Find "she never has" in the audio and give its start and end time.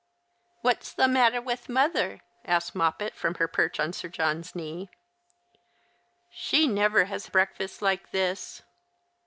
6.47-7.29